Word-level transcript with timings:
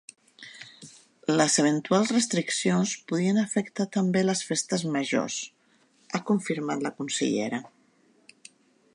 Les 1.39 1.57
eventuals 1.63 2.13
restriccions 2.15 2.93
podrien 3.11 3.37
afectar 3.41 3.87
també 3.97 4.23
les 4.25 4.41
festes 4.47 4.85
majors, 4.95 5.37
ha 6.19 6.23
confirmat 6.31 6.87
la 6.87 6.93
consellera. 7.03 7.61